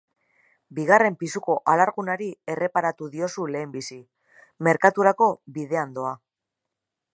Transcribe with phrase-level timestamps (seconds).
[0.77, 3.99] Bigarren pisuko alargunari erreparatu diozu lehenbizi,
[4.69, 6.19] merkaturako bidean doa.